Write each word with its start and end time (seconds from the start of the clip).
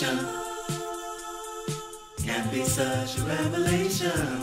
revelation. 0.00 0.28
Can't 2.24 2.52
be 2.52 2.62
such 2.64 3.18
a 3.18 3.22
revelation. 3.22 4.37